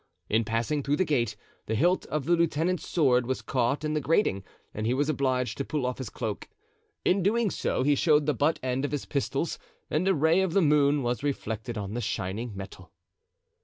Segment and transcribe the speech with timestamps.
[0.29, 1.35] In passing through the gate,
[1.67, 4.43] the hilt of the lieutenant's sword was caught in the grating
[4.73, 6.49] and he was obliged to pull off his cloak;
[7.05, 9.59] in doing so he showed the butt end of his pistols
[9.91, 12.91] and a ray of the moon was reflected on the shining metal.